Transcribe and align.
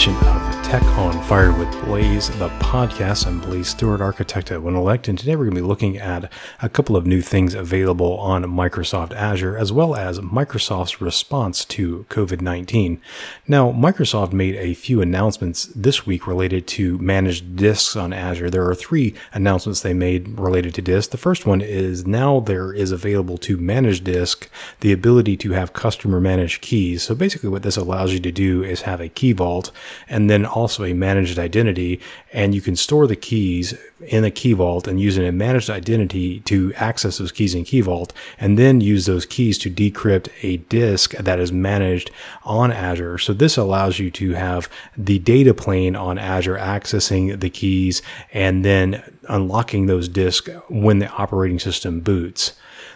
edition 0.00 0.14
of 0.28 0.49
Tech 0.70 0.84
on 0.96 1.20
Fire 1.24 1.52
with 1.52 1.68
Blaze, 1.84 2.28
the 2.38 2.48
podcast. 2.60 3.26
I'm 3.26 3.40
Blaize 3.40 3.66
Stewart, 3.66 4.00
architect 4.00 4.52
at 4.52 4.60
Wintellect, 4.60 5.08
and 5.08 5.18
today 5.18 5.34
we're 5.34 5.46
going 5.46 5.56
to 5.56 5.62
be 5.62 5.66
looking 5.66 5.98
at 5.98 6.32
a 6.62 6.68
couple 6.68 6.96
of 6.96 7.04
new 7.04 7.20
things 7.22 7.54
available 7.54 8.16
on 8.18 8.44
Microsoft 8.44 9.12
Azure, 9.12 9.58
as 9.58 9.72
well 9.72 9.96
as 9.96 10.20
Microsoft's 10.20 11.00
response 11.00 11.64
to 11.64 12.06
COVID 12.08 12.40
19. 12.40 13.00
Now, 13.48 13.72
Microsoft 13.72 14.32
made 14.32 14.54
a 14.54 14.74
few 14.74 15.02
announcements 15.02 15.64
this 15.74 16.06
week 16.06 16.28
related 16.28 16.68
to 16.68 16.98
managed 16.98 17.56
disks 17.56 17.96
on 17.96 18.12
Azure. 18.12 18.48
There 18.48 18.68
are 18.68 18.76
three 18.76 19.16
announcements 19.32 19.80
they 19.80 19.92
made 19.92 20.38
related 20.38 20.72
to 20.76 20.82
disk. 20.82 21.10
The 21.10 21.16
first 21.16 21.46
one 21.46 21.60
is 21.60 22.06
now 22.06 22.38
there 22.38 22.72
is 22.72 22.92
available 22.92 23.38
to 23.38 23.56
manage 23.56 24.04
disk 24.04 24.48
the 24.78 24.92
ability 24.92 25.36
to 25.38 25.50
have 25.50 25.72
customer 25.72 26.20
managed 26.20 26.62
keys. 26.62 27.02
So 27.02 27.16
basically, 27.16 27.48
what 27.48 27.64
this 27.64 27.76
allows 27.76 28.12
you 28.12 28.20
to 28.20 28.30
do 28.30 28.62
is 28.62 28.82
have 28.82 29.00
a 29.00 29.08
key 29.08 29.32
vault 29.32 29.72
and 30.08 30.30
then 30.30 30.46
also 30.60 30.84
a 30.84 30.92
managed 30.92 31.38
identity. 31.38 32.00
And 32.32 32.54
you 32.54 32.60
can 32.60 32.76
store 32.76 33.06
the 33.06 33.16
keys 33.16 33.74
in 34.06 34.24
a 34.24 34.30
key 34.30 34.52
vault 34.52 34.86
and 34.86 35.00
use 35.00 35.18
a 35.18 35.32
managed 35.32 35.70
identity 35.70 36.40
to 36.40 36.72
access 36.74 37.18
those 37.18 37.32
keys 37.32 37.54
in 37.54 37.64
key 37.64 37.80
vault 37.80 38.12
and 38.38 38.58
then 38.58 38.80
use 38.80 39.06
those 39.06 39.26
keys 39.26 39.58
to 39.58 39.70
decrypt 39.70 40.28
a 40.42 40.58
disk 40.68 41.12
that 41.12 41.38
is 41.38 41.52
managed 41.52 42.10
on 42.44 42.70
Azure. 42.70 43.18
So 43.18 43.32
this 43.32 43.56
allows 43.56 43.98
you 43.98 44.10
to 44.12 44.32
have 44.32 44.68
the 44.96 45.18
data 45.18 45.54
plane 45.54 45.96
on 45.96 46.18
Azure 46.18 46.58
accessing 46.58 47.40
the 47.40 47.50
keys 47.50 48.02
and 48.32 48.64
then 48.64 49.02
unlocking 49.28 49.86
those 49.86 50.08
disks 50.08 50.50
when 50.68 50.98
the 50.98 51.10
operating 51.10 51.58
system 51.58 52.00
boots. 52.00 52.52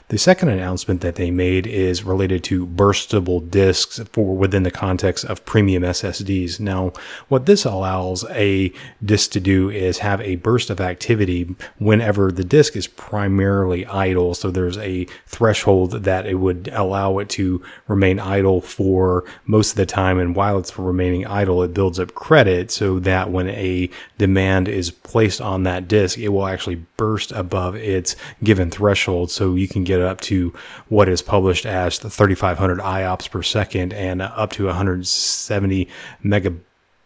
The 0.09 0.19
second 0.19 0.51
announcement 0.51 1.01
that 1.01 1.15
they 1.15 1.31
made 1.31 1.67
is 1.67 2.05
related 2.05 2.45
to 2.45 2.67
burstable 2.67 3.51
disks 3.51 3.99
for 4.13 4.37
within 4.37 4.63
the 4.63 4.71
context 4.71 5.25
of 5.25 5.47
premium 5.47 5.83
SSDs. 5.83 6.61
Now, 6.61 6.93
what 7.29 7.47
this 7.47 7.65
allows 7.65 8.23
a 8.31 8.71
disk 9.03 9.31
to 9.31 9.41
do 9.41 9.71
is 9.71 9.99
have 9.99 10.21
a 10.21 10.37
burst 10.37 10.69
of 10.69 10.79
activity 10.79 11.57
whenever 11.79 12.31
the 12.31 12.45
disk 12.45 12.77
is 12.77 12.87
primarily 12.87 13.87
idle. 13.87 14.35
So 14.35 14.51
there's 14.51 14.77
a 14.77 15.07
threshold 15.27 15.93
that 16.05 16.27
it 16.27 16.35
would 16.35 16.69
allow 16.75 17.17
it 17.19 17.31
to 17.31 17.63
remain 17.89 18.21
idle 18.21 18.61
for 18.61 19.25
most 19.47 19.71
of 19.71 19.77
the 19.77 19.87
time. 19.87 20.19
And 20.19 20.37
while 20.37 20.59
it's 20.59 20.79
remaining 20.79 21.27
idle, 21.27 21.63
it 21.63 21.73
builds 21.73 21.99
up 21.99 22.15
credit 22.15 22.71
so 22.71 22.99
that 23.01 23.31
when 23.31 23.49
a 23.49 23.89
demand 24.19 24.69
is 24.69 24.91
placed 24.91 25.41
on 25.41 25.63
that 25.63 25.89
disk, 25.89 26.19
it 26.19 26.29
will 26.29 26.47
actually 26.47 26.85
burst 26.99 27.33
above 27.33 27.75
its 27.75 28.17
given 28.43 28.71
threshold. 28.71 29.31
So 29.31 29.55
you 29.55 29.67
can 29.67 29.83
get 29.83 29.94
up 30.01 30.21
to 30.23 30.53
what 30.89 31.09
is 31.09 31.23
published 31.23 31.67
as 31.67 31.99
the 31.99 32.11
3500 32.11 32.79
IOPS 32.79 33.31
per 33.31 33.43
second 33.43 33.93
and 33.93 34.23
up 34.23 34.53
to 34.53 34.67
170 34.67 35.89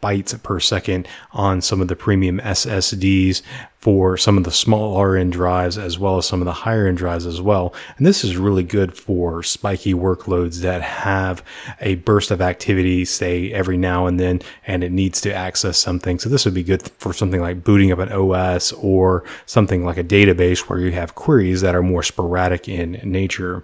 megabytes 0.03 0.43
per 0.43 0.61
second 0.61 1.09
on 1.33 1.61
some 1.61 1.81
of 1.81 1.89
the 1.89 1.97
premium 1.97 2.39
SSDs 2.41 3.43
for 3.79 4.17
some 4.17 4.37
of 4.37 4.43
the 4.45 4.51
smaller 4.51 5.17
end 5.17 5.33
drives 5.33 5.79
as 5.79 5.99
well 5.99 6.19
as 6.19 6.27
some 6.27 6.41
of 6.41 6.47
the 6.47 6.53
higher 6.53 6.89
end 6.89 6.99
drives 6.99 7.27
as 7.27 7.41
well. 7.41 7.73
And 7.97 8.07
this 8.07 8.25
is 8.25 8.37
really 8.37 8.65
good 8.65 8.97
for 8.97 9.43
spiky 9.43 9.95
workloads 9.95 10.63
that 10.63 10.83
have 10.83 11.45
a 11.81 11.95
burst 11.97 12.31
of 12.31 12.41
activity, 12.41 13.05
say 13.05 13.53
every 13.53 13.77
now 13.77 14.07
and 14.07 14.19
then, 14.19 14.41
and 14.67 14.83
it 14.83 14.91
needs 14.91 15.21
to 15.23 15.33
access 15.33 15.79
something. 15.79 16.19
So 16.19 16.29
this 16.29 16.45
would 16.45 16.55
be 16.55 16.65
good 16.65 16.91
for 16.99 17.13
something 17.13 17.41
like 17.41 17.63
booting 17.63 17.93
up 17.93 18.01
an 18.01 18.13
OS 18.13 18.73
or 18.73 19.23
something 19.47 19.85
like 19.85 19.97
a 19.97 20.05
database 20.05 20.69
where 20.69 20.81
you 20.81 20.93
have 20.93 21.15
queries 21.15 21.61
that 21.61 21.75
are 21.75 21.83
more 21.83 22.03
sporadic 22.03 22.69
in 22.69 23.01
nature. 23.05 23.63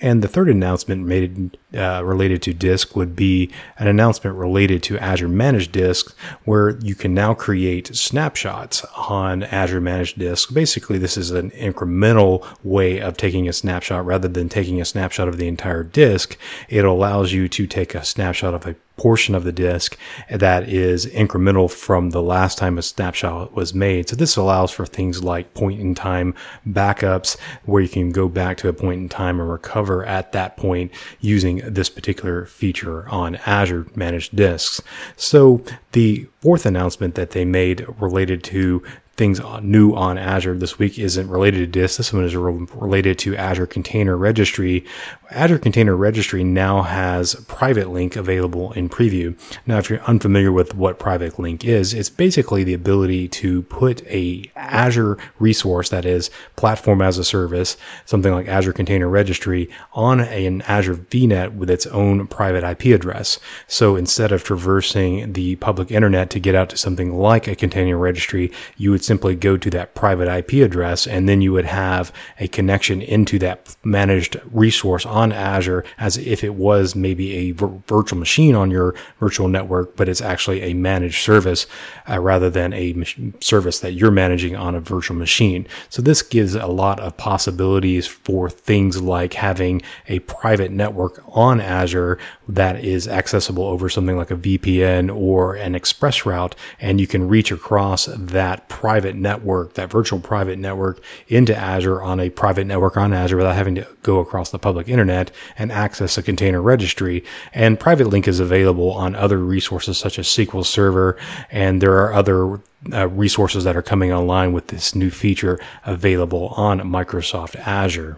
And 0.00 0.22
the 0.22 0.28
third 0.28 0.48
announcement 0.48 1.06
made 1.06 1.56
uh, 1.74 2.02
related 2.04 2.42
to 2.42 2.54
disk 2.54 2.94
would 2.96 3.16
be 3.16 3.50
an 3.78 3.88
announcement 3.88 4.36
related 4.36 4.82
to 4.84 4.98
Azure 4.98 5.28
Managed 5.28 5.72
Disks, 5.72 6.14
where 6.44 6.78
you 6.78 6.94
can 6.94 7.14
now 7.14 7.34
create 7.34 7.94
snapshots 7.96 8.84
on 8.96 9.42
Azure 9.44 9.80
Managed 9.80 10.18
Disks. 10.18 10.52
Basically, 10.52 10.98
this 10.98 11.16
is 11.16 11.30
an 11.30 11.50
incremental 11.52 12.46
way 12.62 13.00
of 13.00 13.16
taking 13.16 13.48
a 13.48 13.52
snapshot 13.52 14.04
rather 14.04 14.28
than 14.28 14.48
taking 14.48 14.80
a 14.80 14.84
snapshot 14.84 15.28
of 15.28 15.38
the 15.38 15.48
entire 15.48 15.82
disk. 15.82 16.36
It 16.68 16.84
allows 16.84 17.32
you 17.32 17.48
to 17.48 17.66
take 17.66 17.94
a 17.94 18.04
snapshot 18.04 18.54
of 18.54 18.66
a 18.66 18.76
portion 18.96 19.34
of 19.34 19.44
the 19.44 19.52
disk 19.52 19.96
that 20.30 20.68
is 20.68 21.06
incremental 21.06 21.70
from 21.70 22.10
the 22.10 22.22
last 22.22 22.58
time 22.58 22.78
a 22.78 22.82
snapshot 22.82 23.52
was 23.52 23.74
made. 23.74 24.08
So 24.08 24.16
this 24.16 24.36
allows 24.36 24.70
for 24.70 24.86
things 24.86 25.22
like 25.22 25.54
point 25.54 25.80
in 25.80 25.94
time 25.94 26.34
backups 26.66 27.36
where 27.64 27.82
you 27.82 27.88
can 27.88 28.10
go 28.10 28.28
back 28.28 28.56
to 28.58 28.68
a 28.68 28.72
point 28.72 29.00
in 29.00 29.08
time 29.08 29.40
and 29.40 29.50
recover 29.50 30.04
at 30.04 30.32
that 30.32 30.56
point 30.56 30.90
using 31.20 31.58
this 31.58 31.90
particular 31.90 32.46
feature 32.46 33.08
on 33.08 33.36
Azure 33.46 33.86
managed 33.94 34.34
disks. 34.34 34.80
So 35.16 35.62
the 35.92 36.26
fourth 36.40 36.66
announcement 36.66 37.14
that 37.16 37.30
they 37.30 37.44
made 37.44 37.86
related 38.00 38.42
to 38.44 38.82
things 39.16 39.40
new 39.62 39.94
on 39.94 40.18
Azure 40.18 40.56
this 40.56 40.78
week 40.78 40.98
isn't 40.98 41.28
related 41.28 41.58
to 41.58 41.66
disk. 41.66 41.96
This 41.96 42.12
one 42.12 42.24
is 42.24 42.36
re- 42.36 42.66
related 42.74 43.18
to 43.20 43.36
Azure 43.36 43.66
Container 43.66 44.16
Registry. 44.16 44.84
Azure 45.30 45.58
Container 45.58 45.96
Registry 45.96 46.44
now 46.44 46.82
has 46.82 47.34
Private 47.46 47.88
Link 47.88 48.14
available 48.14 48.72
in 48.72 48.88
preview. 48.88 49.36
Now, 49.66 49.78
if 49.78 49.88
you're 49.88 50.02
unfamiliar 50.02 50.52
with 50.52 50.74
what 50.74 50.98
Private 50.98 51.38
Link 51.38 51.64
is, 51.64 51.94
it's 51.94 52.10
basically 52.10 52.62
the 52.62 52.74
ability 52.74 53.28
to 53.28 53.62
put 53.62 54.06
a 54.06 54.44
Azure 54.54 55.16
resource 55.38 55.88
that 55.88 56.04
is 56.04 56.30
platform 56.56 57.00
as 57.00 57.16
a 57.18 57.24
service, 57.24 57.76
something 58.04 58.32
like 58.32 58.48
Azure 58.48 58.72
Container 58.72 59.08
Registry, 59.08 59.70
on 59.94 60.20
an 60.20 60.62
Azure 60.62 60.96
VNet 60.96 61.54
with 61.54 61.70
its 61.70 61.86
own 61.86 62.26
private 62.26 62.64
IP 62.64 62.94
address. 62.94 63.40
So 63.66 63.96
instead 63.96 64.30
of 64.30 64.44
traversing 64.44 65.32
the 65.32 65.56
public 65.56 65.90
internet 65.90 66.30
to 66.30 66.40
get 66.40 66.54
out 66.54 66.68
to 66.70 66.76
something 66.76 67.14
like 67.14 67.48
a 67.48 67.56
container 67.56 67.96
registry, 67.96 68.52
you 68.76 68.90
would 68.90 69.05
simply 69.06 69.34
go 69.34 69.56
to 69.56 69.70
that 69.70 69.94
private 69.94 70.28
IP 70.28 70.64
address 70.64 71.06
and 71.06 71.28
then 71.28 71.40
you 71.40 71.52
would 71.52 71.64
have 71.64 72.12
a 72.38 72.48
connection 72.48 73.00
into 73.00 73.38
that 73.38 73.76
managed 73.84 74.36
resource 74.52 75.06
on 75.06 75.32
Azure 75.32 75.84
as 75.98 76.18
if 76.18 76.42
it 76.42 76.54
was 76.54 76.94
maybe 76.94 77.34
a 77.34 77.52
virtual 77.52 78.18
machine 78.18 78.54
on 78.54 78.70
your 78.70 78.94
virtual 79.20 79.48
network, 79.48 79.96
but 79.96 80.08
it's 80.08 80.20
actually 80.20 80.62
a 80.62 80.74
managed 80.74 81.22
service 81.22 81.66
uh, 82.08 82.20
rather 82.20 82.50
than 82.50 82.72
a 82.72 83.04
service 83.40 83.80
that 83.80 83.92
you're 83.92 84.10
managing 84.10 84.56
on 84.56 84.74
a 84.74 84.80
virtual 84.80 85.16
machine. 85.16 85.66
So 85.88 86.02
this 86.02 86.22
gives 86.22 86.54
a 86.54 86.66
lot 86.66 87.00
of 87.00 87.16
possibilities 87.16 88.06
for 88.06 88.50
things 88.50 89.00
like 89.00 89.34
having 89.34 89.82
a 90.08 90.18
private 90.20 90.72
network 90.72 91.22
on 91.28 91.60
Azure 91.60 92.18
that 92.48 92.84
is 92.84 93.06
accessible 93.06 93.64
over 93.64 93.88
something 93.88 94.16
like 94.16 94.30
a 94.30 94.36
VPN 94.36 95.14
or 95.14 95.54
an 95.54 95.74
express 95.74 96.26
route, 96.26 96.54
and 96.80 97.00
you 97.00 97.06
can 97.06 97.28
reach 97.28 97.52
across 97.52 98.06
that 98.06 98.68
private 98.68 98.95
network, 99.04 99.74
that 99.74 99.90
virtual 99.90 100.20
private 100.20 100.58
network 100.58 101.00
into 101.28 101.54
Azure 101.56 102.02
on 102.02 102.20
a 102.20 102.30
private 102.30 102.66
network 102.66 102.96
on 102.96 103.12
Azure 103.12 103.36
without 103.36 103.54
having 103.54 103.74
to 103.74 103.86
go 104.02 104.18
across 104.20 104.50
the 104.50 104.58
public 104.58 104.88
internet 104.88 105.30
and 105.58 105.70
access 105.70 106.16
a 106.16 106.22
container 106.22 106.62
registry. 106.62 107.24
And 107.52 107.78
Private 107.78 108.08
Link 108.08 108.26
is 108.26 108.40
available 108.40 108.92
on 108.92 109.14
other 109.14 109.38
resources 109.38 109.98
such 109.98 110.18
as 110.18 110.26
SQL 110.26 110.64
Server, 110.64 111.16
and 111.50 111.80
there 111.80 111.96
are 111.98 112.12
other 112.12 112.60
uh, 112.92 113.08
resources 113.08 113.64
that 113.64 113.76
are 113.76 113.82
coming 113.82 114.12
online 114.12 114.52
with 114.52 114.68
this 114.68 114.94
new 114.94 115.10
feature 115.10 115.58
available 115.84 116.48
on 116.56 116.80
Microsoft 116.80 117.56
Azure. 117.56 118.16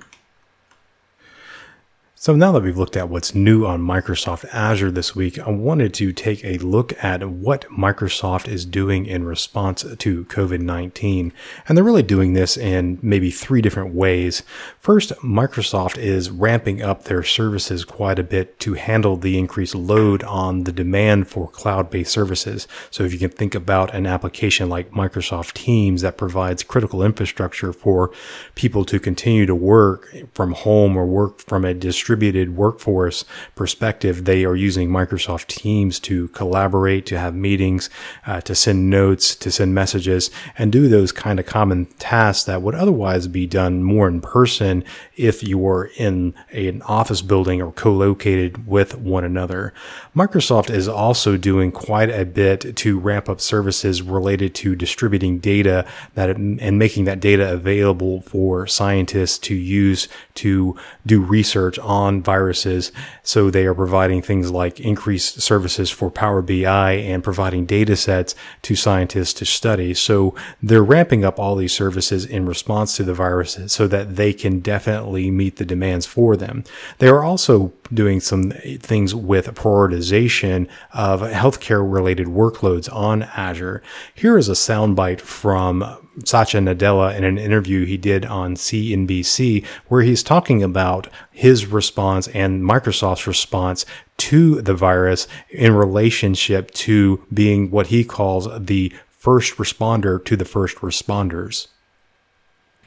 So 2.21 2.35
now 2.35 2.51
that 2.51 2.65
we've 2.65 2.77
looked 2.77 2.97
at 2.97 3.09
what's 3.09 3.33
new 3.33 3.65
on 3.65 3.81
Microsoft 3.81 4.45
Azure 4.53 4.91
this 4.91 5.15
week, 5.15 5.39
I 5.39 5.51
wanted 5.51 5.95
to 5.95 6.13
take 6.13 6.45
a 6.45 6.59
look 6.59 6.93
at 7.03 7.23
what 7.23 7.71
Microsoft 7.71 8.49
is 8.49 8.65
doing 8.65 9.07
in 9.07 9.23
response 9.23 9.85
to 9.97 10.25
COVID-19. 10.25 11.31
And 11.69 11.79
they're 11.79 11.85
really 11.85 12.03
doing 12.03 12.33
this 12.33 12.57
in 12.57 12.99
maybe 13.03 13.31
three 13.31 13.63
different 13.63 13.95
ways. 13.95 14.43
First, 14.81 15.13
Microsoft 15.23 15.97
is 15.97 16.29
ramping 16.29 16.83
up 16.83 17.05
their 17.05 17.23
services 17.23 17.85
quite 17.85 18.19
a 18.19 18.25
bit 18.25 18.59
to 18.61 18.75
handle 18.75 19.17
the 19.17 19.39
increased 19.39 19.77
load 19.77 20.25
on 20.25 20.65
the 20.65 20.73
demand 20.73 21.29
for 21.29 21.47
cloud-based 21.47 22.11
services. 22.11 22.67
So 22.91 23.05
if 23.05 23.13
you 23.13 23.21
can 23.21 23.31
think 23.31 23.55
about 23.55 23.95
an 23.95 24.07
application 24.07 24.69
like 24.69 24.91
Microsoft 24.91 25.53
Teams 25.53 26.03
that 26.03 26.19
provides 26.19 26.65
critical 26.65 27.05
infrastructure 27.05 27.73
for 27.73 28.11
people 28.57 28.85
to 28.87 28.99
continue 28.99 29.47
to 29.47 29.55
work 29.55 30.13
from 30.35 30.51
home 30.51 30.97
or 30.97 31.07
work 31.07 31.39
from 31.39 31.65
a 31.65 31.75
distributed 31.75 32.08
distributed 32.09 32.57
workforce 32.57 33.27
perspective, 33.55 34.25
they 34.25 34.43
are 34.43 34.57
using 34.57 34.89
Microsoft 34.89 35.47
Teams 35.49 36.01
to 36.01 36.29
collaborate, 36.29 37.05
to 37.05 37.19
have 37.19 37.35
meetings, 37.35 37.91
uh, 38.27 38.41
to 38.41 38.55
send 38.55 38.89
notes, 38.89 39.35
to 39.37 39.51
send 39.51 39.75
messages, 39.75 40.31
and 40.57 40.73
do 40.73 40.89
those 40.89 41.13
kind 41.13 41.39
of 41.39 41.45
common 41.45 41.85
tasks 41.99 42.45
that 42.45 42.63
would 42.63 42.75
otherwise 42.75 43.29
be 43.29 43.47
done 43.47 43.83
more 43.83 44.09
in 44.09 44.23
person 44.23 44.83
if 45.17 45.43
you 45.43 45.59
were 45.59 45.91
in 45.99 46.33
an 46.51 46.81
office 46.83 47.21
building 47.21 47.61
or 47.61 47.73
co-located 47.73 48.67
with 48.67 48.97
one 48.97 49.25
another. 49.25 49.75
Microsoft 50.17 50.71
is 50.71 50.89
also 50.89 51.37
doing 51.37 51.71
quite 51.71 52.09
a 52.09 52.25
bit 52.25 52.75
to 52.75 52.99
ramp 52.99 53.29
up 53.29 53.39
services 53.39 54.01
related 54.01 54.55
to 54.55 54.75
distributing 54.75 55.41
data 55.41 55.85
that 56.15 56.31
and 56.31 56.79
making 56.79 57.05
that 57.05 57.21
data 57.21 57.53
available 57.53 58.23
for 58.23 58.67
scientists 58.67 59.39
to 59.39 59.55
use 59.55 60.09
to 60.35 60.75
do 61.05 61.21
research 61.21 61.79
on 61.81 61.98
on 61.99 62.23
viruses. 62.23 62.93
So 63.23 63.51
they 63.51 63.67
are 63.67 63.75
providing 63.75 64.23
things 64.23 64.51
like 64.51 64.79
increased 64.79 65.41
services 65.41 65.91
for 65.91 66.11
Power 66.11 66.43
BI 66.43 66.93
and 66.93 67.25
providing 67.25 67.67
data 67.67 67.97
sets 67.97 68.35
to 68.63 68.77
scientists 68.77 69.33
to 69.35 69.45
study. 69.45 69.95
So 69.95 70.35
they're 70.63 70.85
ramping 70.85 71.25
up 71.25 71.39
all 71.39 71.57
these 71.57 71.73
services 71.73 72.25
in 72.25 72.47
response 72.47 72.97
to 72.97 73.03
the 73.03 73.15
viruses 73.15 73.73
so 73.73 73.89
that 73.89 74.17
they 74.17 74.33
can 74.33 74.61
definitely 74.61 75.31
meet 75.31 75.57
the 75.57 75.65
demands 75.65 76.07
for 76.07 76.37
them. 76.37 76.65
They 76.99 77.09
are 77.09 77.25
also 77.25 77.73
doing 77.93 78.21
some 78.21 78.53
things 78.81 79.15
with 79.15 79.55
prioritization 79.55 80.69
of 80.93 81.21
healthcare 81.21 81.85
related 81.91 82.29
workloads 82.29 82.93
on 82.93 83.25
Azure. 83.25 83.83
Here 84.15 84.39
is 84.39 84.49
a 84.49 84.53
soundbite 84.53 85.21
from 85.21 86.08
Satya 86.25 86.61
Nadella 86.61 87.17
in 87.17 87.25
an 87.25 87.39
interview 87.39 87.85
he 87.85 87.97
did 87.97 88.25
on 88.25 88.55
CNBC 88.55 89.65
where 89.89 90.03
he's 90.03 90.23
talking 90.23 90.63
about 90.63 91.09
his 91.31 91.67
response 91.67 92.29
and 92.29 92.63
Microsoft's 92.63 93.27
response 93.27 93.85
to 94.19 94.61
the 94.61 94.75
virus 94.75 95.29
in 95.51 95.75
relationship 95.75 96.71
to 96.73 97.25
being 97.33 97.71
what 97.71 97.89
he 97.89 98.05
calls 98.05 98.49
the 98.59 98.93
first 99.11 99.57
responder 99.57 100.25
to 100.25 100.37
the 100.37 100.45
first 100.45 100.77
responders. 100.79 101.69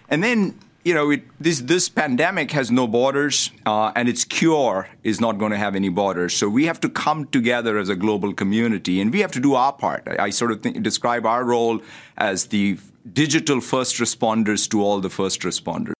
And 0.10 0.24
then 0.24 0.60
you 0.84 0.96
know, 0.96 1.12
it, 1.12 1.22
this 1.40 1.62
this 1.62 1.90
pandemic 1.90 2.52
has 2.52 2.72
no 2.72 2.88
borders, 2.88 3.52
uh, 3.66 3.92
and 3.96 4.10
its 4.10 4.26
cure 4.26 4.90
is 5.04 5.22
not 5.22 5.38
going 5.38 5.52
to 5.52 5.58
have 5.58 5.76
any 5.76 5.90
borders. 5.90 6.34
So 6.34 6.50
we 6.50 6.66
have 6.66 6.80
to 6.80 6.90
come 6.90 7.26
together 7.28 7.78
as 7.78 7.90
a 7.90 7.96
global 7.96 8.34
community, 8.34 9.00
and 9.00 9.14
we 9.14 9.20
have 9.20 9.32
to 9.34 9.40
do 9.40 9.54
our 9.54 9.74
part. 9.74 10.08
I, 10.08 10.26
I 10.26 10.30
sort 10.32 10.52
of 10.52 10.62
describe 10.82 11.26
our 11.26 11.44
role 11.44 11.82
as 12.18 12.48
the 12.48 12.80
digital 13.12 13.62
first 13.62 13.98
responders 13.98 14.70
to 14.70 14.84
all 14.84 15.00
the 15.00 15.10
first 15.10 15.42
responders. 15.42 15.94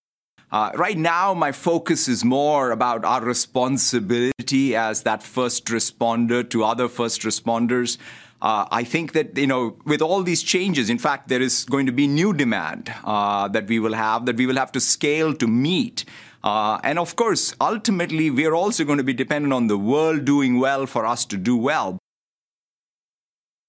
Uh, 0.50 0.70
right 0.74 0.98
now, 0.98 1.32
my 1.32 1.50
focus 1.50 2.08
is 2.08 2.24
more 2.24 2.72
about 2.72 3.06
our 3.06 3.22
responsibility 3.24 4.76
as 4.76 5.02
that 5.02 5.22
first 5.22 5.66
responder 5.66 6.48
to 6.48 6.62
other 6.62 6.88
first 6.88 7.22
responders. 7.22 7.96
Uh, 8.42 8.66
I 8.70 8.84
think 8.84 9.12
that 9.12 9.38
you 9.38 9.46
know, 9.46 9.78
with 9.86 10.02
all 10.02 10.22
these 10.22 10.42
changes, 10.42 10.90
in 10.90 10.98
fact, 10.98 11.28
there 11.28 11.40
is 11.40 11.64
going 11.64 11.86
to 11.86 11.92
be 11.92 12.06
new 12.06 12.34
demand 12.34 12.92
uh, 13.04 13.48
that 13.48 13.66
we 13.66 13.78
will 13.78 13.94
have 13.94 14.26
that 14.26 14.36
we 14.36 14.46
will 14.46 14.56
have 14.56 14.72
to 14.72 14.80
scale 14.80 15.32
to 15.34 15.46
meet. 15.46 16.04
Uh, 16.44 16.78
and 16.82 16.98
of 16.98 17.16
course, 17.16 17.54
ultimately, 17.60 18.28
we 18.30 18.44
are 18.44 18.54
also 18.54 18.84
going 18.84 18.98
to 18.98 19.04
be 19.04 19.14
dependent 19.14 19.52
on 19.52 19.68
the 19.68 19.78
world 19.78 20.24
doing 20.24 20.58
well 20.58 20.86
for 20.86 21.06
us 21.06 21.24
to 21.26 21.36
do 21.36 21.56
well. 21.56 22.01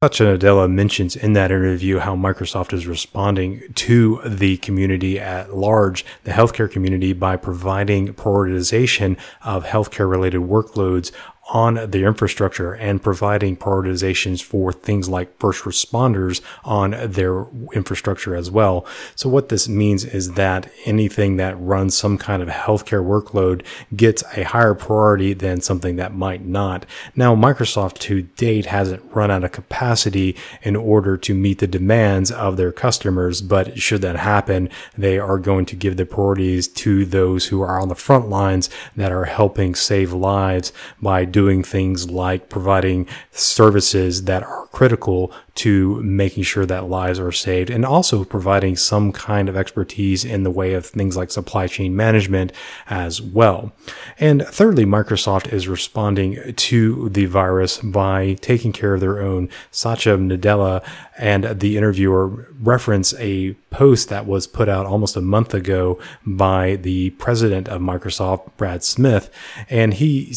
Satya 0.03 0.37
Nadella 0.37 0.69
mentions 0.69 1.15
in 1.15 1.31
that 1.31 1.49
interview 1.49 1.99
how 1.99 2.13
Microsoft 2.13 2.73
is 2.73 2.85
responding 2.85 3.63
to 3.75 4.19
the 4.25 4.57
community 4.57 5.17
at 5.17 5.55
large, 5.55 6.03
the 6.25 6.31
healthcare 6.31 6.69
community, 6.69 7.13
by 7.13 7.37
providing 7.37 8.13
prioritization 8.13 9.17
of 9.45 9.63
healthcare 9.63 10.09
related 10.09 10.41
workloads 10.41 11.13
on 11.51 11.75
the 11.91 12.05
infrastructure 12.05 12.73
and 12.73 13.03
providing 13.03 13.57
prioritizations 13.57 14.41
for 14.41 14.71
things 14.71 15.09
like 15.09 15.37
first 15.39 15.63
responders 15.63 16.41
on 16.63 16.91
their 17.05 17.45
infrastructure 17.73 18.35
as 18.35 18.49
well. 18.49 18.85
So 19.15 19.27
what 19.27 19.49
this 19.49 19.67
means 19.67 20.05
is 20.05 20.33
that 20.33 20.71
anything 20.85 21.37
that 21.37 21.59
runs 21.59 21.97
some 21.97 22.17
kind 22.17 22.41
of 22.41 22.47
healthcare 22.47 23.05
workload 23.05 23.65
gets 23.95 24.23
a 24.37 24.43
higher 24.43 24.73
priority 24.73 25.33
than 25.33 25.59
something 25.59 25.97
that 25.97 26.15
might 26.15 26.45
not. 26.45 26.85
Now, 27.15 27.35
Microsoft 27.35 27.99
to 27.99 28.21
date 28.21 28.67
hasn't 28.67 29.03
run 29.13 29.29
out 29.29 29.43
of 29.43 29.51
capacity 29.51 30.37
in 30.61 30.75
order 30.75 31.17
to 31.17 31.33
meet 31.33 31.59
the 31.59 31.67
demands 31.67 32.31
of 32.31 32.55
their 32.55 32.71
customers, 32.71 33.41
but 33.41 33.77
should 33.77 34.01
that 34.01 34.15
happen, 34.15 34.69
they 34.97 35.19
are 35.19 35.37
going 35.37 35.65
to 35.65 35.75
give 35.75 35.97
the 35.97 36.05
priorities 36.05 36.67
to 36.69 37.05
those 37.05 37.47
who 37.47 37.61
are 37.61 37.79
on 37.79 37.89
the 37.89 37.95
front 37.95 38.29
lines 38.29 38.69
that 38.95 39.11
are 39.11 39.25
helping 39.25 39.75
save 39.75 40.13
lives 40.13 40.71
by 41.01 41.25
doing 41.33 41.63
things 41.63 42.09
like 42.09 42.47
providing 42.47 43.05
services 43.31 44.23
that 44.23 44.43
are 44.43 44.67
critical 44.67 45.33
to 45.55 46.01
making 46.01 46.43
sure 46.43 46.65
that 46.65 46.89
lives 46.89 47.19
are 47.19 47.31
saved 47.31 47.69
and 47.69 47.85
also 47.85 48.23
providing 48.23 48.75
some 48.75 49.11
kind 49.11 49.47
of 49.47 49.55
expertise 49.55 50.25
in 50.25 50.43
the 50.43 50.49
way 50.49 50.73
of 50.73 50.85
things 50.85 51.15
like 51.15 51.29
supply 51.29 51.67
chain 51.67 51.95
management 51.95 52.51
as 52.89 53.21
well. 53.21 53.71
And 54.19 54.43
thirdly, 54.47 54.85
Microsoft 54.85 55.53
is 55.53 55.67
responding 55.67 56.53
to 56.53 57.09
the 57.09 57.25
virus 57.25 57.77
by 57.77 58.33
taking 58.41 58.71
care 58.71 58.95
of 58.95 58.99
their 58.99 59.21
own. 59.21 59.47
Satya 59.69 60.17
Nadella 60.17 60.83
and 61.17 61.59
the 61.59 61.77
interviewer 61.77 62.47
reference 62.59 63.13
a 63.19 63.53
post 63.69 64.09
that 64.09 64.25
was 64.25 64.47
put 64.47 64.67
out 64.67 64.87
almost 64.87 65.15
a 65.15 65.21
month 65.21 65.53
ago 65.53 65.99
by 66.25 66.77
the 66.77 67.11
president 67.11 67.67
of 67.67 67.81
Microsoft, 67.81 68.49
Brad 68.57 68.83
Smith. 68.83 69.29
And 69.69 69.93
he 69.93 70.33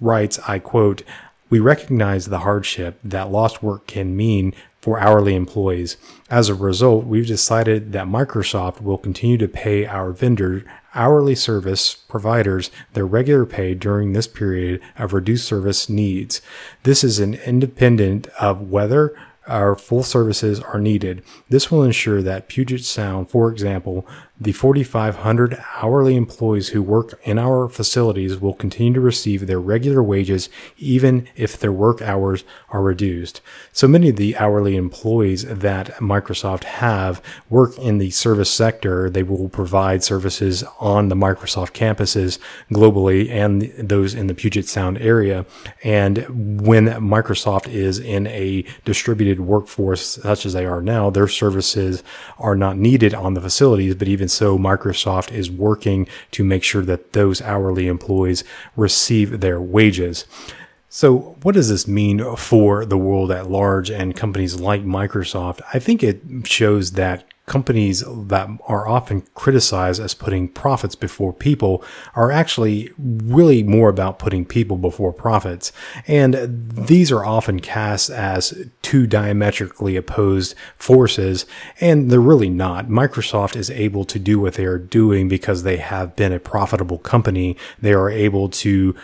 writes, 0.00 0.38
I 0.46 0.58
quote, 0.58 1.02
we 1.50 1.58
recognize 1.58 2.26
the 2.26 2.40
hardship 2.40 2.98
that 3.02 3.30
lost 3.30 3.62
work 3.62 3.86
can 3.86 4.16
mean 4.16 4.54
for 4.80 5.00
hourly 5.00 5.34
employees. 5.34 5.96
As 6.30 6.48
a 6.48 6.54
result, 6.54 7.04
we've 7.04 7.26
decided 7.26 7.92
that 7.92 8.06
Microsoft 8.06 8.80
will 8.80 8.98
continue 8.98 9.36
to 9.38 9.48
pay 9.48 9.86
our 9.86 10.12
vendor 10.12 10.64
hourly 10.94 11.34
service 11.34 11.94
providers 11.94 12.70
their 12.94 13.06
regular 13.06 13.44
pay 13.44 13.74
during 13.74 14.12
this 14.12 14.26
period 14.26 14.80
of 14.96 15.12
reduced 15.12 15.46
service 15.46 15.88
needs. 15.88 16.40
This 16.84 17.04
is 17.04 17.18
an 17.18 17.34
independent 17.34 18.28
of 18.40 18.70
whether 18.70 19.14
our 19.46 19.74
full 19.74 20.02
services 20.02 20.60
are 20.60 20.78
needed. 20.78 21.22
This 21.48 21.70
will 21.70 21.82
ensure 21.82 22.22
that 22.22 22.48
Puget 22.48 22.84
Sound, 22.84 23.30
for 23.30 23.50
example, 23.50 24.06
the 24.40 24.52
4,500 24.52 25.62
hourly 25.82 26.14
employees 26.14 26.68
who 26.68 26.80
work 26.80 27.18
in 27.24 27.38
our 27.38 27.68
facilities 27.68 28.38
will 28.38 28.54
continue 28.54 28.94
to 28.94 29.00
receive 29.00 29.46
their 29.46 29.58
regular 29.58 30.02
wages 30.02 30.48
even 30.76 31.28
if 31.34 31.58
their 31.58 31.72
work 31.72 32.00
hours 32.00 32.44
are 32.70 32.82
reduced. 32.82 33.40
So 33.72 33.88
many 33.88 34.10
of 34.10 34.16
the 34.16 34.36
hourly 34.36 34.76
employees 34.76 35.44
that 35.44 35.88
Microsoft 35.96 36.64
have 36.64 37.20
work 37.50 37.76
in 37.78 37.98
the 37.98 38.10
service 38.10 38.50
sector. 38.50 39.10
They 39.10 39.24
will 39.24 39.48
provide 39.48 40.04
services 40.04 40.62
on 40.78 41.08
the 41.08 41.16
Microsoft 41.16 41.72
campuses 41.72 42.38
globally 42.70 43.30
and 43.30 43.62
those 43.76 44.14
in 44.14 44.28
the 44.28 44.34
Puget 44.34 44.68
Sound 44.68 44.98
area. 44.98 45.46
And 45.82 46.64
when 46.64 46.86
Microsoft 46.86 47.68
is 47.68 47.98
in 47.98 48.28
a 48.28 48.64
distributed 48.84 49.40
workforce 49.40 50.20
such 50.22 50.46
as 50.46 50.52
they 50.52 50.64
are 50.64 50.82
now, 50.82 51.10
their 51.10 51.28
services 51.28 52.04
are 52.38 52.54
not 52.54 52.76
needed 52.76 53.14
on 53.14 53.34
the 53.34 53.40
facilities, 53.40 53.96
but 53.96 54.06
even 54.06 54.27
and 54.28 54.32
so 54.32 54.58
Microsoft 54.58 55.32
is 55.32 55.50
working 55.50 56.06
to 56.32 56.44
make 56.44 56.62
sure 56.62 56.82
that 56.82 57.14
those 57.14 57.40
hourly 57.40 57.86
employees 57.86 58.44
receive 58.76 59.40
their 59.40 59.58
wages. 59.58 60.26
So, 60.90 61.38
what 61.42 61.54
does 61.54 61.70
this 61.70 61.88
mean 61.88 62.36
for 62.36 62.84
the 62.84 62.98
world 62.98 63.32
at 63.32 63.50
large 63.50 63.90
and 63.90 64.14
companies 64.14 64.60
like 64.60 64.84
Microsoft? 64.84 65.62
I 65.72 65.78
think 65.78 66.02
it 66.02 66.20
shows 66.44 66.92
that 66.92 67.24
companies 67.48 68.04
that 68.06 68.48
are 68.66 68.86
often 68.86 69.22
criticized 69.34 70.00
as 70.00 70.14
putting 70.14 70.48
profits 70.48 70.94
before 70.94 71.32
people 71.32 71.82
are 72.14 72.30
actually 72.30 72.90
really 72.98 73.62
more 73.62 73.88
about 73.88 74.18
putting 74.18 74.44
people 74.44 74.76
before 74.76 75.12
profits. 75.12 75.72
And 76.06 76.36
these 76.72 77.10
are 77.10 77.24
often 77.24 77.60
cast 77.60 78.10
as 78.10 78.68
two 78.82 79.06
diametrically 79.06 79.96
opposed 79.96 80.54
forces, 80.76 81.46
and 81.80 82.10
they're 82.10 82.20
really 82.20 82.50
not. 82.50 82.88
Microsoft 82.88 83.56
is 83.56 83.70
able 83.70 84.04
to 84.04 84.18
do 84.18 84.38
what 84.38 84.54
they 84.54 84.64
are 84.64 84.78
doing 84.78 85.28
because 85.28 85.62
they 85.62 85.78
have 85.78 86.14
been 86.14 86.32
a 86.32 86.38
profitable 86.38 86.98
company. 86.98 87.56
They 87.80 87.92
are 87.92 88.10
able 88.10 88.48
to 88.50 88.94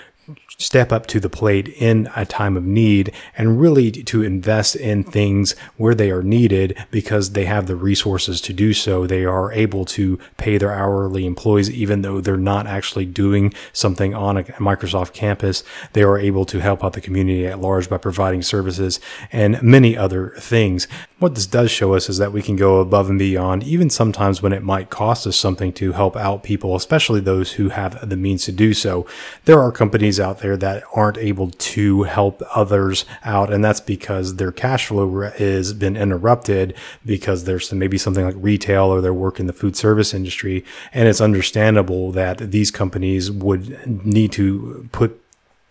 step 0.59 0.93
up 0.93 1.07
to 1.07 1.21
the 1.21 1.29
plate 1.29 1.69
in 1.69 2.09
a 2.15 2.25
time 2.25 2.57
of 2.57 2.65
need 2.65 3.13
and 3.37 3.61
really 3.61 3.91
to 3.91 4.23
invest 4.23 4.77
in 4.77 5.03
things 5.03 5.55
where 5.77 5.95
they 5.95 6.11
are 6.11 6.23
needed 6.23 6.77
because 6.91 7.33
they 7.33 7.45
have 7.45 7.67
the 7.67 7.77
resources 7.77 8.41
to 8.41 8.53
do 8.53 8.73
so. 8.73 9.07
They 9.07 9.25
are 9.25 9.53
able 9.53 9.85
to 9.87 10.19
pay 10.37 10.59
their 10.59 10.73
hourly 10.73 11.27
employees 11.27 11.71
even 11.71 12.03
though 12.03 12.21
they're 12.21 12.37
not 12.37 12.67
actually 12.67 13.07
doing 13.07 13.53
something 13.73 14.15
on 14.15 14.37
a 14.37 14.45
Microsoft 14.45 15.13
campus. 15.13 15.65
They 15.93 16.03
are 16.03 16.19
able 16.19 16.45
to 16.47 16.61
help 16.61 16.85
out 16.85 16.93
the 16.93 17.01
community 17.01 17.47
at 17.47 17.61
large 17.61 17.89
by 17.89 17.99
providing 17.99 18.43
services 18.43 19.01
and 19.33 19.61
many 19.63 19.97
other 19.97 20.35
things. 20.39 20.87
What 21.19 21.35
this 21.35 21.47
does 21.47 21.71
show 21.71 21.95
us 21.95 22.09
is 22.09 22.19
that 22.19 22.33
we 22.33 22.43
can 22.43 22.57
go 22.57 22.81
above 22.81 23.09
and 23.09 23.19
beyond, 23.19 23.63
even 23.65 23.89
sometimes 23.89 24.43
when 24.43 24.53
it 24.53 24.63
might 24.63 24.91
cost 24.91 25.27
us 25.27 25.37
something 25.37 25.73
to 25.75 25.93
help 25.93 26.17
out 26.17 26.43
people, 26.43 26.77
especially 26.77 27.21
those 27.21 27.53
who 27.53 27.71
have 27.71 28.09
the 28.09 28.17
means 28.17 28.45
to 28.45 28.53
do 28.53 28.75
so. 28.75 29.07
There 29.47 29.61
are 29.61 29.73
companies 29.73 30.14
out 30.21 30.39
there 30.41 30.57
that 30.57 30.85
aren't 30.95 31.19
able 31.19 31.51
to 31.51 32.05
help 32.05 32.43
others 32.55 33.05
out, 33.25 33.53
and 33.53 33.65
that's 33.65 33.81
because 33.81 34.37
their 34.37 34.53
cash 34.53 34.87
flow 34.87 35.23
has 35.31 35.73
been 35.73 35.97
interrupted 35.97 36.75
because 37.05 37.45
there's 37.45 37.73
maybe 37.73 37.99
something 37.99 38.25
like 38.25 38.37
retail 38.39 38.85
or 38.85 39.01
their 39.01 39.15
work 39.15 39.41
in 39.41 39.47
the 39.47 39.53
food 39.53 39.77
service 39.77 40.15
industry, 40.15 40.65
and 40.93 41.09
it's 41.09 41.21
understandable 41.21 42.13
that 42.13 42.51
these 42.51 42.71
companies 42.71 43.31
would 43.31 44.05
need 44.05 44.33
to 44.33 44.89
put 44.93 45.21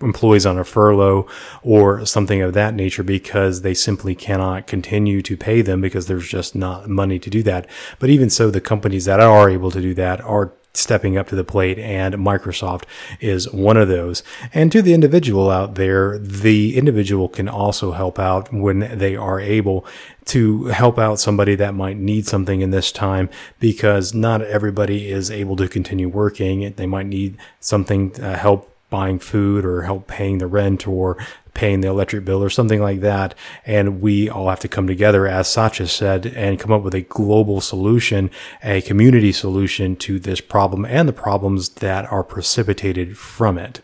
employees 0.03 0.45
on 0.45 0.59
a 0.59 0.63
furlough 0.63 1.27
or 1.61 2.05
something 2.05 2.41
of 2.41 2.53
that 2.53 2.73
nature 2.73 3.03
because 3.03 3.61
they 3.61 3.73
simply 3.73 4.13
cannot 4.13 4.67
continue 4.67 5.21
to 5.21 5.37
pay 5.37 5.61
them 5.61 5.81
because 5.81 6.07
there's 6.07 6.27
just 6.27 6.55
not 6.55 6.89
money 6.89 7.17
to 7.17 7.29
do 7.29 7.41
that. 7.43 7.65
But 7.99 8.09
even 8.09 8.29
so, 8.29 8.51
the 8.51 8.61
companies 8.61 9.05
that 9.05 9.19
are 9.19 9.49
able 9.49 9.71
to 9.71 9.81
do 9.81 9.93
that 9.95 10.21
are 10.21 10.51
stepping 10.75 11.17
up 11.17 11.27
to 11.27 11.35
the 11.35 11.43
plate, 11.43 11.77
and 11.77 12.15
Microsoft 12.15 12.83
is 13.19 13.51
one 13.51 13.77
of 13.77 13.87
those. 13.87 14.23
And 14.53 14.71
to 14.71 14.81
the 14.81 14.93
individual 14.93 15.51
out 15.51 15.75
there, 15.75 16.17
the 16.17 16.75
individual 16.75 17.29
can 17.29 17.47
also 17.47 17.91
help 17.91 18.17
out 18.17 18.51
when 18.51 18.97
they 18.97 19.15
are 19.15 19.39
able 19.39 19.85
to 20.25 20.65
help 20.65 20.97
out 20.97 21.19
somebody 21.19 21.53
that 21.55 21.75
might 21.75 21.97
need 21.97 22.25
something 22.25 22.61
in 22.61 22.71
this 22.71 22.91
time 22.91 23.29
because 23.59 24.13
not 24.15 24.41
everybody 24.41 25.11
is 25.11 25.29
able 25.29 25.55
to 25.57 25.67
continue 25.67 26.09
working. 26.09 26.73
They 26.73 26.87
might 26.87 27.07
need 27.07 27.37
something 27.59 28.19
uh, 28.19 28.37
help 28.37 28.69
buying 28.89 29.19
food 29.19 29.65
or 29.65 29.81
help 29.83 30.07
paying 30.07 30.37
the 30.37 30.47
rent 30.47 30.87
or 30.87 31.17
paying 31.53 31.81
the 31.81 31.87
electric 31.87 32.25
bill 32.25 32.43
or 32.43 32.49
something 32.49 32.81
like 32.81 33.01
that. 33.01 33.35
And 33.65 34.01
we 34.01 34.29
all 34.29 34.49
have 34.49 34.59
to 34.61 34.67
come 34.67 34.87
together, 34.87 35.27
as 35.27 35.47
Satya 35.47 35.87
said, 35.87 36.25
and 36.25 36.59
come 36.59 36.71
up 36.71 36.83
with 36.83 36.95
a 36.95 37.01
global 37.01 37.61
solution, 37.61 38.31
a 38.63 38.81
community 38.81 39.31
solution 39.31 39.95
to 39.97 40.19
this 40.19 40.41
problem 40.41 40.85
and 40.85 41.07
the 41.07 41.13
problems 41.13 41.69
that 41.69 42.11
are 42.11 42.23
precipitated 42.23 43.17
from 43.17 43.57
it. 43.57 43.81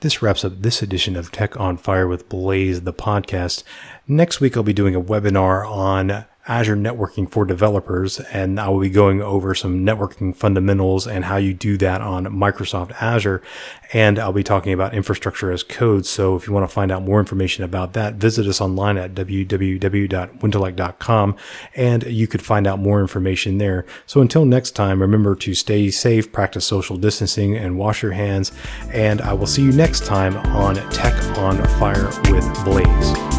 This 0.00 0.20
wraps 0.20 0.44
up 0.44 0.60
this 0.60 0.82
edition 0.82 1.16
of 1.16 1.32
Tech 1.32 1.58
on 1.58 1.78
Fire 1.78 2.06
with 2.06 2.28
Blaze, 2.28 2.82
the 2.82 2.92
podcast. 2.92 3.62
Next 4.06 4.40
week, 4.40 4.56
I'll 4.56 4.62
be 4.62 4.74
doing 4.74 4.94
a 4.94 5.00
webinar 5.00 5.66
on 5.66 6.26
Azure 6.46 6.76
networking 6.76 7.30
for 7.30 7.46
developers, 7.46 8.20
and 8.20 8.60
I 8.60 8.68
will 8.68 8.80
be 8.80 8.90
going 8.90 9.22
over 9.22 9.54
some 9.54 9.82
networking 9.84 10.36
fundamentals 10.36 11.06
and 11.06 11.24
how 11.24 11.36
you 11.36 11.54
do 11.54 11.78
that 11.78 12.02
on 12.02 12.26
Microsoft 12.26 12.92
Azure. 13.00 13.40
And 13.94 14.18
I'll 14.18 14.32
be 14.32 14.42
talking 14.42 14.74
about 14.74 14.92
infrastructure 14.92 15.52
as 15.52 15.62
code. 15.62 16.04
So 16.04 16.36
if 16.36 16.46
you 16.46 16.52
want 16.52 16.68
to 16.68 16.74
find 16.74 16.92
out 16.92 17.02
more 17.02 17.20
information 17.20 17.64
about 17.64 17.94
that, 17.94 18.16
visit 18.16 18.46
us 18.46 18.60
online 18.60 18.98
at 18.98 19.14
www.wintellect.com 19.14 21.36
and 21.74 22.02
you 22.04 22.26
could 22.26 22.42
find 22.42 22.66
out 22.66 22.78
more 22.78 23.00
information 23.00 23.56
there. 23.58 23.86
So 24.06 24.20
until 24.20 24.44
next 24.44 24.72
time, 24.72 25.00
remember 25.00 25.36
to 25.36 25.54
stay 25.54 25.90
safe, 25.90 26.32
practice 26.32 26.66
social 26.66 26.96
distancing, 26.96 27.56
and 27.56 27.78
wash 27.78 28.02
your 28.02 28.12
hands. 28.12 28.52
And 28.92 29.22
I 29.22 29.32
will 29.32 29.46
see 29.46 29.62
you 29.62 29.72
next 29.72 30.04
time 30.04 30.36
on 30.36 30.74
Tech 30.90 31.14
on 31.38 31.64
Fire 31.78 32.08
with 32.30 32.64
Blaze. 32.64 33.33